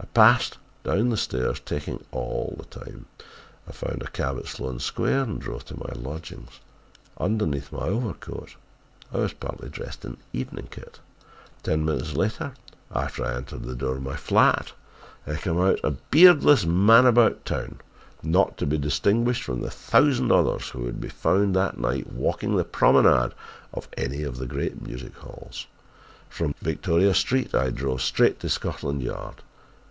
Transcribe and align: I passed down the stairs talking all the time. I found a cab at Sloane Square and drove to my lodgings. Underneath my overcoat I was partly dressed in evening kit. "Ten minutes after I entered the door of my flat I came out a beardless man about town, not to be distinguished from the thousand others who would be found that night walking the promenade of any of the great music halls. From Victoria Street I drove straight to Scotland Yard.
I 0.00 0.06
passed 0.14 0.58
down 0.84 1.10
the 1.10 1.16
stairs 1.16 1.58
talking 1.58 2.04
all 2.12 2.54
the 2.56 2.66
time. 2.66 3.06
I 3.68 3.72
found 3.72 4.00
a 4.02 4.06
cab 4.10 4.38
at 4.38 4.46
Sloane 4.46 4.78
Square 4.78 5.22
and 5.24 5.40
drove 5.40 5.64
to 5.66 5.78
my 5.78 5.90
lodgings. 5.94 6.60
Underneath 7.18 7.72
my 7.72 7.88
overcoat 7.88 8.54
I 9.12 9.18
was 9.18 9.32
partly 9.32 9.68
dressed 9.68 10.04
in 10.04 10.16
evening 10.32 10.68
kit. 10.70 11.00
"Ten 11.64 11.84
minutes 11.84 12.14
after 12.94 13.24
I 13.24 13.34
entered 13.36 13.64
the 13.64 13.74
door 13.74 13.96
of 13.96 14.02
my 14.02 14.14
flat 14.14 14.72
I 15.26 15.34
came 15.34 15.58
out 15.60 15.80
a 15.82 15.90
beardless 15.92 16.64
man 16.64 17.04
about 17.06 17.44
town, 17.44 17.80
not 18.22 18.56
to 18.58 18.66
be 18.66 18.78
distinguished 18.78 19.42
from 19.42 19.62
the 19.62 19.70
thousand 19.70 20.30
others 20.30 20.68
who 20.68 20.80
would 20.82 21.00
be 21.00 21.08
found 21.08 21.56
that 21.56 21.78
night 21.78 22.12
walking 22.12 22.56
the 22.56 22.64
promenade 22.64 23.32
of 23.74 23.88
any 23.96 24.22
of 24.22 24.38
the 24.38 24.46
great 24.46 24.80
music 24.80 25.16
halls. 25.16 25.66
From 26.28 26.54
Victoria 26.62 27.14
Street 27.14 27.52
I 27.52 27.70
drove 27.70 28.00
straight 28.00 28.38
to 28.40 28.48
Scotland 28.48 29.02
Yard. 29.02 29.42